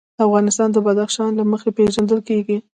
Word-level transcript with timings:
افغانستان 0.25 0.69
د 0.71 0.77
بدخشان 0.85 1.29
له 1.39 1.43
مخې 1.51 1.69
پېژندل 1.77 2.19
کېږي. 2.29 2.57